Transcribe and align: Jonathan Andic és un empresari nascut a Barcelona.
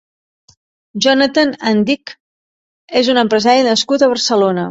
Jonathan 1.05 1.51
Andic 1.73 2.15
és 3.01 3.13
un 3.15 3.23
empresari 3.25 3.67
nascut 3.71 4.07
a 4.07 4.09
Barcelona. 4.15 4.59